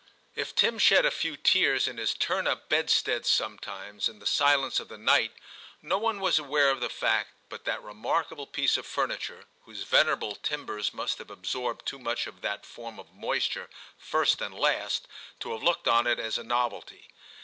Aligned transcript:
If 0.33 0.55
Tim 0.55 0.79
shed 0.79 1.05
a 1.05 1.11
few 1.11 1.37
tears 1.37 1.87
in 1.87 1.97
his 1.97 2.15
turn 2.15 2.47
up 2.47 2.67
bed 2.69 2.89
stead 2.89 3.23
sometimes, 3.23 4.09
in 4.09 4.17
the 4.17 4.25
silence 4.25 4.79
of 4.79 4.87
the 4.87 4.97
night, 4.97 5.31
no 5.79 5.99
one 5.99 6.19
was 6.19 6.39
aware 6.39 6.71
of 6.71 6.81
the 6.81 6.89
fact 6.89 7.29
but 7.49 7.65
that 7.65 7.83
remark 7.83 8.31
able 8.31 8.47
piece 8.47 8.77
of 8.77 8.87
furniture, 8.87 9.45
whose 9.65 9.83
venerable 9.83 10.33
timbers 10.35 10.91
must 10.91 11.19
have 11.19 11.29
absorbed 11.29 11.85
too 11.85 11.99
much 11.99 12.25
of 12.25 12.41
that 12.41 12.47
lOO 12.47 12.51
TIM 12.51 12.61
CHAP. 12.61 12.73
form 12.73 12.99
of 12.99 13.13
moisture, 13.13 13.69
first 13.99 14.41
and 14.41 14.55
last, 14.57 15.07
to 15.39 15.51
have 15.51 15.61
looked 15.61 15.87
on 15.87 16.07
it 16.07 16.17
as 16.17 16.39
a 16.39 16.43
novelty. 16.43 17.09